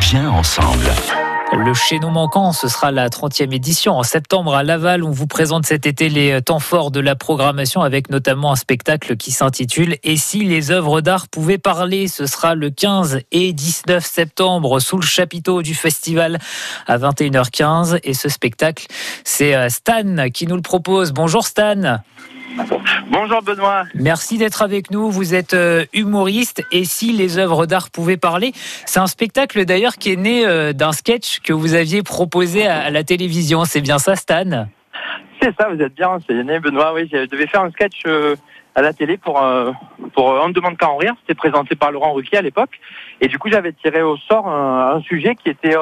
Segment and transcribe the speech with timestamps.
[0.00, 0.86] bien ensemble.
[1.52, 5.04] Le chaînon manquant, ce sera la 30e édition en septembre à Laval.
[5.04, 9.16] On vous présente cet été les temps forts de la programmation avec notamment un spectacle
[9.16, 12.08] qui s'intitule Et si les œuvres d'art pouvaient parler?
[12.08, 16.38] Ce sera le 15 et 19 septembre sous le chapiteau du festival
[16.86, 18.00] à 21h15.
[18.02, 18.86] Et ce spectacle,
[19.24, 21.12] c'est euh, Stan qui nous le propose.
[21.12, 22.00] Bonjour Stan.
[23.10, 23.84] Bonjour Benoît.
[23.94, 25.10] Merci d'être avec nous.
[25.10, 28.52] Vous êtes euh, humoriste et si les œuvres d'art pouvaient parler,
[28.84, 32.90] c'est un spectacle d'ailleurs qui est né euh, d'un sketch que vous aviez proposé à
[32.90, 33.64] la télévision.
[33.64, 34.68] C'est bien ça, Stan?
[35.40, 36.92] C'est ça, vous êtes bien renseigné, Benoît.
[36.94, 38.36] Oui, je devais faire un sketch euh,
[38.74, 39.42] à la télé pour,
[40.14, 41.14] pour On ne demande qu'à en rire.
[41.20, 42.80] C'était présenté par Laurent Ruquier à l'époque.
[43.20, 45.74] Et du coup, j'avais tiré au sort un, sujet qui était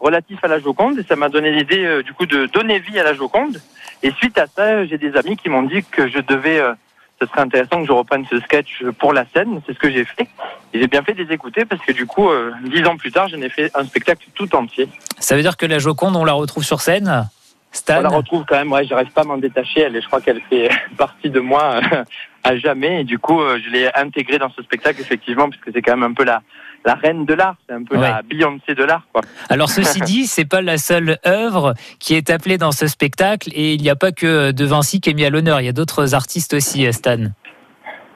[0.00, 3.04] relatif à la Joconde et ça m'a donné l'idée du coup de donner vie à
[3.04, 3.60] la Joconde.
[4.02, 6.72] Et suite à ça, j'ai des amis qui m'ont dit que je devais, euh,
[7.20, 9.60] ce serait intéressant que je reprenne ce sketch pour la scène.
[9.66, 10.26] C'est ce que j'ai fait.
[10.72, 13.12] Et j'ai bien fait de les écouter parce que du coup, euh, dix ans plus
[13.12, 14.88] tard, j'en ai fait un spectacle tout entier.
[15.18, 17.28] Ça veut dire que la Joconde, on la retrouve sur scène?
[17.72, 19.80] Stan On la retrouve quand même, ouais, j'arrive pas à m'en détacher.
[19.80, 22.04] Elle, je crois qu'elle fait partie de moi euh,
[22.44, 23.02] à jamais.
[23.02, 26.14] Et du coup, je l'ai intégrée dans ce spectacle, effectivement, puisque c'est quand même un
[26.14, 26.42] peu la,
[26.84, 29.06] la reine de l'art, c'est un peu la Beyoncé de l'art.
[29.48, 33.74] Alors ceci dit, c'est pas la seule œuvre qui est appelée dans ce spectacle et
[33.74, 35.72] il n'y a pas que De Vinci qui est mis à l'honneur, il y a
[35.72, 37.18] d'autres artistes aussi, Stan.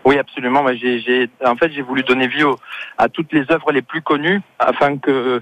[0.04, 0.64] Oui, absolument.
[0.74, 2.44] J'ai, en fait, j'ai voulu donner vie
[2.98, 5.40] à toutes les œuvres les plus connues afin que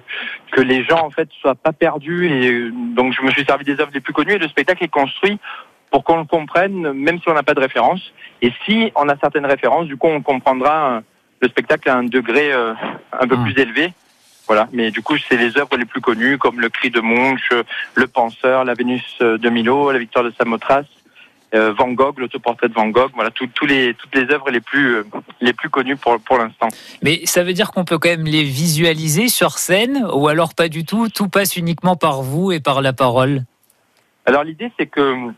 [0.52, 2.28] que les gens en fait soient pas perdus.
[2.28, 4.88] Et donc, je me suis servi des œuvres les plus connues et le spectacle est
[4.88, 5.38] construit
[5.90, 8.12] pour qu'on le comprenne, même si on n'a pas de référence.
[8.40, 11.02] Et si on a certaines références, du coup, on comprendra
[11.42, 12.72] le spectacle a un degré euh,
[13.12, 13.44] un peu hmm.
[13.44, 13.92] plus élevé.
[14.46, 17.50] Voilà, mais du coup, c'est les œuvres les plus connues comme Le Cri de Munch,
[17.94, 20.86] Le Penseur, La Vénus de Milo, La Victoire de Samothrace,
[21.54, 24.96] euh, Van Gogh, l'autoportrait de Van Gogh, voilà, tous les, toutes les œuvres les plus,
[24.96, 25.04] euh,
[25.40, 26.68] les plus connues pour, pour l'instant.
[27.02, 30.68] Mais ça veut dire qu'on peut quand même les visualiser sur scène ou alors pas
[30.68, 33.42] du tout Tout passe uniquement par vous et par la parole?
[34.24, 35.32] Alors l'idée, c'est que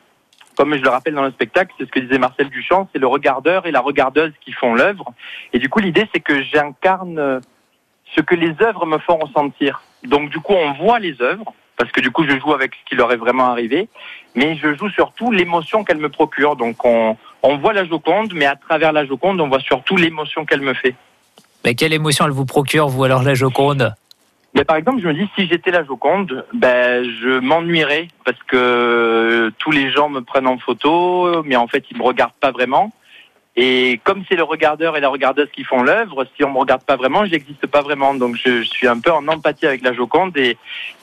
[0.57, 3.07] comme je le rappelle dans le spectacle, c'est ce que disait Marcel Duchamp, c'est le
[3.07, 5.13] regardeur et la regardeuse qui font l'œuvre.
[5.53, 7.41] Et du coup, l'idée, c'est que j'incarne euh,
[8.15, 9.83] ce que les œuvres me font ressentir.
[10.05, 12.89] Donc, du coup, on voit les œuvres, parce que du coup, je joue avec ce
[12.89, 13.89] qui leur est vraiment arrivé,
[14.35, 16.57] mais je joue surtout l'émotion qu'elle me procure.
[16.57, 20.45] Donc, on, on voit la Joconde, mais à travers la Joconde, on voit surtout l'émotion
[20.45, 20.95] qu'elle me fait.
[21.65, 23.95] Mais quelle émotion elle vous procure, vous, alors, la Joconde?
[24.55, 29.53] Mais par exemple, je me dis, si j'étais la Joconde, ben, je m'ennuierais parce que
[29.59, 32.93] tous les gens me prennent en photo, mais en fait, ils me regardent pas vraiment.
[33.57, 36.83] Et comme c'est le regardeur et la regardeuse qui font l'œuvre, si on me regarde
[36.83, 38.15] pas vraiment, j'existe pas vraiment.
[38.15, 40.57] Donc je, suis un peu en empathie avec la Joconde et,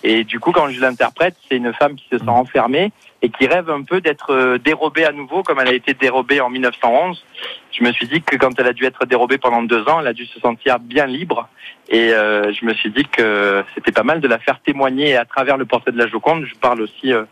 [0.04, 2.92] et du coup quand je l'interprète, c'est une femme qui se sent enfermée
[3.22, 6.42] et qui rêve un peu d'être euh, dérobée à nouveau comme elle a été dérobée
[6.42, 7.24] en 1911.
[7.72, 10.08] Je me suis dit que quand elle a dû être dérobée pendant deux ans, elle
[10.08, 11.48] a dû se sentir bien libre
[11.88, 15.24] et euh, je me suis dit que c'était pas mal de la faire témoigner à
[15.24, 16.46] travers le portrait de la Joconde.
[16.46, 17.24] Je parle aussi euh,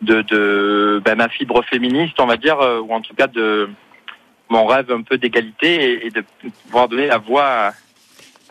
[0.00, 3.70] de, de ben, ma fibre féministe, on va dire, ou en tout cas de
[4.52, 6.22] mon rêve un peu d'égalité et, de
[6.64, 7.72] pouvoir donner la voix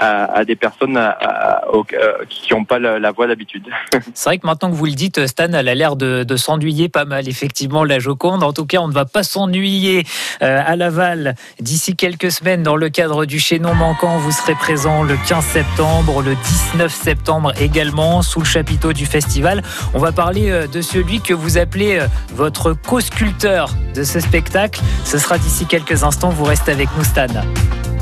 [0.01, 3.67] à, des personnes euh, qui n'ont pas la, voix d'habitude.
[4.13, 7.05] C'est vrai que maintenant que vous le dites, Stan, elle a l'air de, s'ennuyer pas
[7.05, 8.43] mal, effectivement, la Joconde.
[8.43, 10.05] En tout cas, on ne va pas s'ennuyer
[10.41, 14.17] euh, à Laval d'ici quelques semaines dans le cadre du chaînon manquant.
[14.17, 16.35] Vous serez présent le 15 septembre, le
[16.73, 19.61] 19 septembre également, sous le chapiteau du festival.
[19.93, 21.99] On va parler euh, de celui que vous appelez
[22.33, 24.81] votre co-sculpteur de ce spectacle.
[25.05, 26.29] Ce sera d'ici quelques instants.
[26.29, 27.27] Vous restez avec nous, Stan.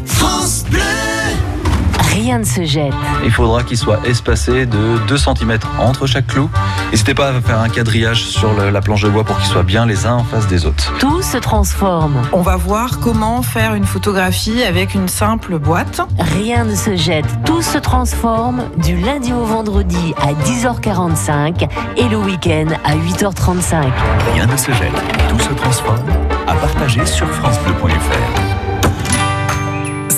[0.06, 1.09] France Bleu
[2.19, 2.94] rien ne se jette.
[3.24, 6.50] Il faudra qu'il soit espacé de 2 cm entre chaque clou.
[6.91, 9.85] N'hésitez pas à faire un quadrillage sur la planche de bois pour qu'ils soient bien
[9.85, 10.94] les uns en face des autres.
[11.00, 12.16] Tout se transforme.
[12.34, 16.02] On va voir comment faire une photographie avec une simple boîte.
[16.19, 22.18] Rien ne se jette, tout se transforme du lundi au vendredi à 10h45 et le
[22.18, 23.86] week-end à 8h35.
[24.34, 24.91] Rien ne se jette,
[25.30, 26.00] tout se transforme.
[26.47, 28.38] À partager sur francebleu.fr.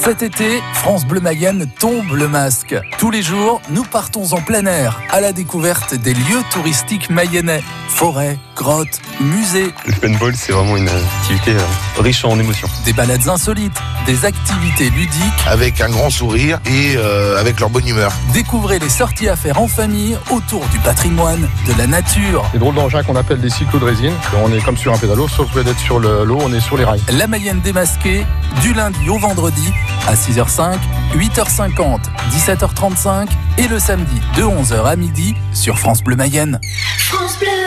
[0.03, 2.75] Cet été, France Bleu Mayenne tombe le masque.
[2.97, 7.61] Tous les jours, nous partons en plein air à la découverte des lieux touristiques mayennais.
[7.87, 9.73] Forêts, grottes, musées.
[9.85, 12.67] Le paintball, c'est vraiment une activité euh, riche en émotions.
[12.85, 13.75] Des balades insolites,
[14.05, 15.47] des activités ludiques.
[15.47, 18.11] Avec un grand sourire et euh, avec leur bonne humeur.
[18.33, 22.45] Découvrez les sorties à faire en famille autour du patrimoine, de la nature.
[22.53, 24.13] Les drôles d'engins qu'on appelle des cyclos de résine.
[24.43, 26.85] On est comme sur un pédalo, sauf que d'être sur l'eau, on est sur les
[26.85, 27.01] rails.
[27.11, 28.25] La Mayenne démasquée,
[28.61, 29.73] du lundi au vendredi
[30.07, 30.77] à 6h05,
[31.15, 31.99] 8h50,
[32.31, 33.27] 17h35
[33.57, 36.59] et le samedi de 11h à midi sur France Bleu Mayenne.
[36.97, 37.60] France Bleu.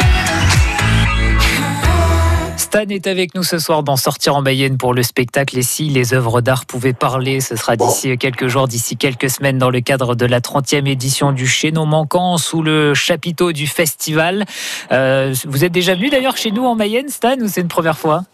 [2.74, 5.84] Stan est avec nous ce soir dans Sortir en Mayenne pour le spectacle Et si
[5.90, 9.80] les œuvres d'art pouvaient parler, ce sera d'ici quelques jours, d'ici quelques semaines dans le
[9.80, 14.44] cadre de la 30e édition du Chaînon Manquant sous le chapiteau du festival.
[14.90, 17.96] Euh, vous êtes déjà venu d'ailleurs chez nous en Mayenne, Stan, ou c'est une première
[17.96, 18.24] fois?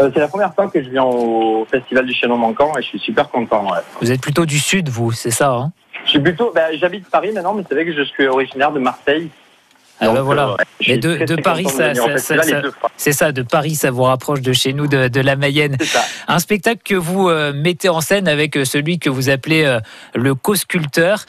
[0.00, 2.88] Euh, c'est la première fois que je viens au festival du Chaînon Manquant et je
[2.88, 3.62] suis super content.
[3.70, 3.78] ouais.
[4.00, 5.72] Vous êtes plutôt du sud, vous, c'est ça hein?
[6.04, 8.80] Je suis plutôt, bah, j'habite Paris maintenant, mais c'est vrai que je suis originaire de
[8.80, 9.30] Marseille.
[9.98, 10.48] Ah bah voilà.
[10.50, 10.54] euh,
[10.86, 12.34] Mais de, Paris, ça, ça-
[12.96, 15.76] c'est ça, de Paris, ça vous rapproche de chez nous, de, de la Mayenne.
[16.28, 19.80] Un spectacle que vous euh, mettez en scène avec euh, celui que vous appelez euh,
[20.14, 21.20] le co-sculpteur.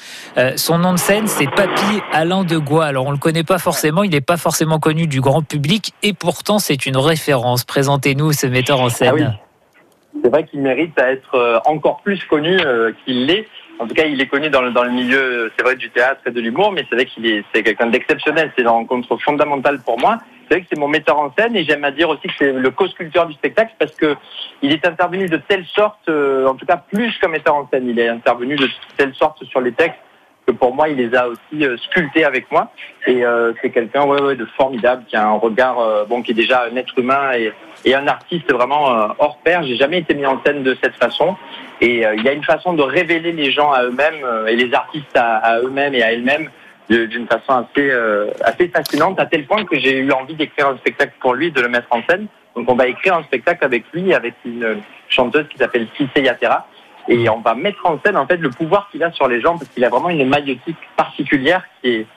[0.57, 2.85] Son nom de scène, c'est Papy Alain de Gois.
[2.85, 6.13] Alors, on le connaît pas forcément, il n'est pas forcément connu du grand public, et
[6.13, 7.63] pourtant, c'est une référence.
[7.63, 9.09] Présentez-nous ce metteur en scène.
[9.11, 10.21] Ah oui.
[10.23, 12.57] C'est vrai qu'il mérite à être encore plus connu
[13.05, 13.47] qu'il l'est.
[13.79, 16.21] En tout cas, il est connu dans le, dans le milieu, c'est vrai, du théâtre
[16.25, 18.51] et de l'humour, mais c'est vrai qu'il est, c'est quelqu'un d'exceptionnel.
[18.55, 20.17] C'est une rencontre fondamentale pour moi.
[20.47, 22.53] C'est vrai que c'est mon metteur en scène et j'aime à dire aussi que c'est
[22.53, 24.15] le co-sculpteur du spectacle parce que
[24.61, 27.87] il est intervenu de telle sorte, euh, en tout cas plus qu'un metteur en scène,
[27.87, 29.99] il est intervenu de telle sorte sur les textes
[30.47, 32.71] que pour moi, il les a aussi euh, sculptés avec moi.
[33.05, 36.31] Et euh, c'est quelqu'un ouais, ouais, de formidable, qui a un regard, euh, bon, qui
[36.31, 37.51] est déjà un être humain et,
[37.85, 39.63] et un artiste vraiment hors pair.
[39.63, 41.35] J'ai jamais été mis en scène de cette façon.
[41.81, 45.15] Et il y a une façon de révéler les gens à eux-mêmes et les artistes
[45.15, 46.49] à, à eux-mêmes et à elles-mêmes
[46.89, 50.77] d'une façon assez, euh, assez fascinante, à tel point que j'ai eu envie d'écrire un
[50.77, 52.27] spectacle pour lui, de le mettre en scène.
[52.55, 56.67] Donc on va écrire un spectacle avec lui, avec une chanteuse qui s'appelle Cissé Yatera.
[57.09, 59.57] Et on va mettre en scène en fait le pouvoir qu'il a sur les gens
[59.57, 62.07] parce qu'il a vraiment une maïotique particulière qui est,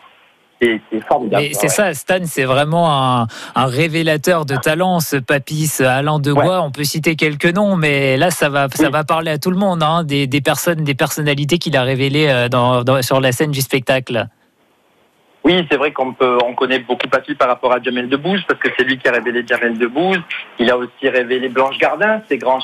[0.60, 1.44] qui est, qui est formidable.
[1.52, 1.68] C'est Ouais.
[1.68, 6.32] ça, Stan, c'est vraiment un, un révélateur de talent, ce papy, ce Alain de.
[6.32, 8.90] On peut citer quelques noms, mais là, ça va, ça Oui.
[8.90, 12.28] va parler à tout le monde, hein, des, des personnes, des personnalités qu'il a révélées
[12.28, 14.26] euh, dans, dans- sur la scène du spectacle.
[15.50, 16.14] Oui, c'est vrai qu'on
[16.54, 19.44] connaît beaucoup Papy par rapport à Jamel Debbouze parce que c'est lui qui a révélé
[19.44, 20.20] Jamel Debbouze.
[20.60, 22.22] Il a aussi révélé Blanche Gardin.
[22.28, 22.62] C'est grâce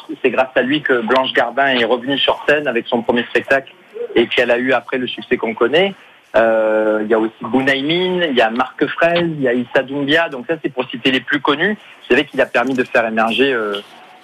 [0.55, 3.73] à lui que Blanche Gardin est revenue sur scène avec son premier spectacle
[4.15, 5.95] et qu'elle a eu après le succès qu'on connaît.
[6.37, 9.83] Euh, il y a aussi Bounaïmin, il y a Marc Fraise, il y a Issa
[9.83, 10.29] Doumbia.
[10.29, 11.77] Donc ça, c'est pour citer les plus connus.
[12.07, 13.81] C'est vrai qu'il a permis de faire émerger euh,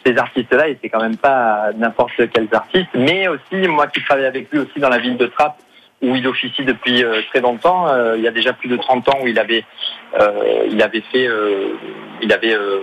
[0.07, 2.91] ces artistes-là et c'est quand même pas n'importe quels artistes.
[2.95, 5.59] Mais aussi, moi qui travaille avec lui aussi dans la ville de Trappes,
[6.03, 7.87] où il officie depuis euh, très longtemps.
[7.89, 9.65] Euh, il y a déjà plus de 30 ans où il avait,
[10.21, 11.69] euh, il avait fait, euh,
[12.21, 12.81] il avait euh,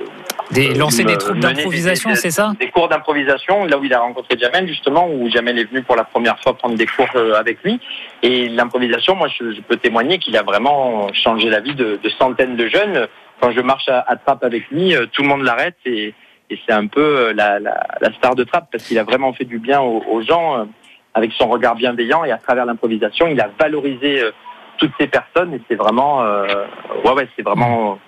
[0.52, 4.00] Des, lancer me- des troupes d'improvisation, c'est ça des cours d'improvisation, là où il a
[4.00, 7.34] rencontré Jamel justement, où Jamel est venu pour la première fois prendre des cours euh,
[7.34, 7.80] avec lui.
[8.24, 12.10] Et l'improvisation, moi, je, je peux témoigner qu'il a vraiment changé la vie de, de
[12.10, 13.08] centaines de jeunes.
[13.42, 16.14] Quand je marche à, à Trappes avec lui, euh, tout le monde l'arrête et,
[16.50, 19.34] et c'est un peu euh, la, la, la star de Trappes parce qu'il a vraiment
[19.34, 20.64] fait du bien aux, aux gens euh,
[21.14, 24.32] avec son regard bienveillant et à travers l'improvisation, il a valorisé euh,
[24.78, 26.46] toutes ces personnes et c'est vraiment, euh,
[27.04, 28.00] ouais, ouais, c'est vraiment.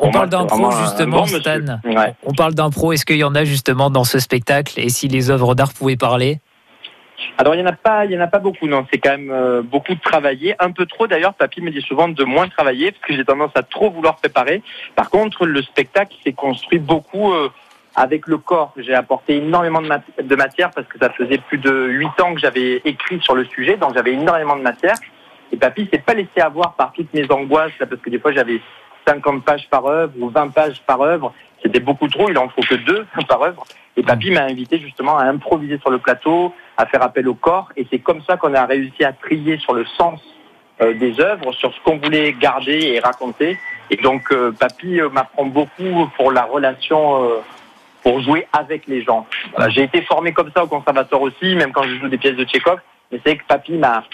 [0.00, 1.26] On parle moi, c'est d'impro justement.
[1.26, 1.78] Stan.
[2.24, 2.92] On parle d'impro.
[2.92, 4.80] Est-ce qu'il y en a justement dans ce spectacle?
[4.80, 6.40] Et si les œuvres d'art pouvaient parler?
[7.38, 8.66] Alors il y en a pas, il y en a pas beaucoup.
[8.66, 11.34] Non, c'est quand même euh, beaucoup de travailler, un peu trop d'ailleurs.
[11.34, 14.62] Papy me dit souvent de moins travailler parce que j'ai tendance à trop vouloir préparer.
[14.96, 17.50] Par contre, le spectacle s'est construit beaucoup euh,
[17.96, 18.72] avec le corps.
[18.76, 22.34] J'ai apporté énormément de, mat- de matière parce que ça faisait plus de huit ans
[22.34, 24.96] que j'avais écrit sur le sujet, donc j'avais énormément de matière.
[25.52, 28.32] Et Papy s'est pas laissé avoir par toutes mes angoisses là, parce que des fois
[28.32, 28.60] j'avais
[29.06, 31.32] 50 pages par œuvre ou 20 pages par œuvre.
[31.62, 32.28] C'était beaucoup trop.
[32.28, 33.64] Il en faut que deux par œuvre.
[33.96, 37.68] Et Papy m'a invité justement à improviser sur le plateau, à faire appel au corps.
[37.76, 40.20] Et c'est comme ça qu'on a réussi à trier sur le sens
[40.80, 43.56] euh, des œuvres, sur ce qu'on voulait garder et raconter.
[43.90, 47.36] Et donc, euh, Papy euh, m'apprend beaucoup pour la relation, euh,
[48.04, 49.26] pour jouer avec les gens.
[49.70, 52.44] J'ai été formé comme ça au conservatoire aussi, même quand je joue des pièces de
[52.44, 52.78] Tchekhov.
[53.10, 54.04] Mais c'est que Papy m'a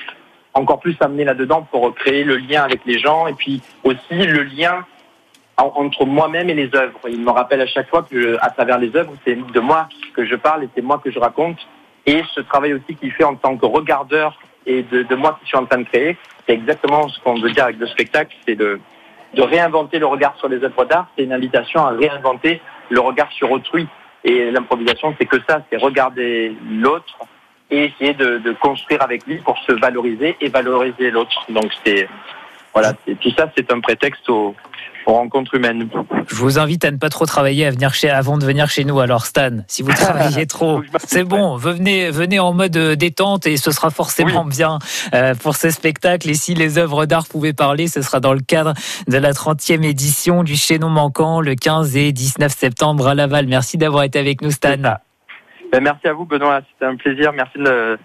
[0.54, 4.44] encore plus amené là-dedans pour créer le lien avec les gens et puis aussi le
[4.44, 4.84] lien
[5.56, 6.98] en- entre moi-même et les œuvres.
[7.08, 10.24] Il me rappelle à chaque fois que, à travers les œuvres, c'est de moi que
[10.24, 11.58] je parle et c'est moi que je raconte.
[12.06, 15.58] Et ce travail aussi qu'il fait en tant que regardeur et de, moi qui suis
[15.58, 16.16] en train de créer,
[16.46, 18.80] c'est exactement ce qu'on veut dire avec le spectacle, c'est de
[19.36, 21.06] réinventer le regard sur les œuvres d'art.
[21.16, 23.86] C'est une invitation à réinventer le regard sur autrui.
[24.24, 27.18] Et l'improvisation, c'est que ça, c'est regarder l'autre
[27.70, 31.46] et essayer de, construire avec lui pour se valoriser et valoriser l'autre.
[31.48, 32.08] Donc c'est
[32.74, 34.54] voilà, tout ça, c'est un prétexte aux,
[35.06, 35.88] aux rencontres humaines.
[36.28, 38.84] Je vous invite à ne pas trop travailler à venir chez, avant de venir chez
[38.84, 39.00] nous.
[39.00, 41.56] Alors Stan, si vous travaillez trop, c'est bon.
[41.56, 44.78] Venez, venez en mode euh, détente et ce sera forcément bien
[45.14, 46.28] euh, pour ce spectacle.
[46.30, 48.74] Et si les œuvres d'art pouvaient parler, ce sera dans le cadre
[49.08, 53.46] de la 30e édition du Chaînon Manquant le 15 et 19 septembre à Laval.
[53.46, 54.76] Merci d'avoir été avec nous, Stan.
[55.72, 56.60] Ben, merci à vous, Benoît.
[56.72, 57.32] C'était un plaisir.
[57.32, 57.96] Merci de,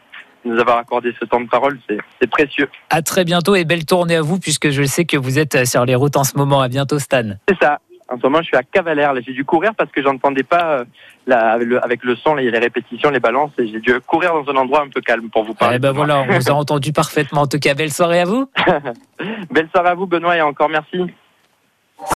[0.45, 1.79] de nous avoir accordé ce temps de parole.
[1.87, 2.69] C'est précieux.
[2.89, 5.65] À très bientôt et belle tournée à vous puisque je sais que vous êtes euh,
[5.65, 6.61] sur les routes en ce moment.
[6.61, 7.23] À bientôt, Stan.
[7.47, 7.79] C'est ça.
[8.07, 9.13] En ce moment, je suis à Cavalère.
[9.25, 10.85] J'ai dû courir parce que j'entendais pas euh,
[11.31, 13.51] avec, le, avec le son, les répétitions, les balances.
[13.57, 15.77] Et j'ai dû courir dans un endroit un peu calme pour vous parler.
[15.77, 17.41] Eh ben voilà, on vous a entendu parfaitement.
[17.41, 18.49] En tout cas, belle soirée à vous.
[19.49, 20.99] Belle soirée à vous, Benoît, et encore merci.